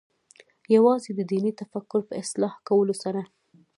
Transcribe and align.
یوازې 0.75 1.11
د 1.15 1.21
دیني 1.31 1.51
تفکر 1.61 2.01
په 2.09 2.13
اصلاح 2.23 2.53
کولو 2.67 2.93
سره. 3.03 3.21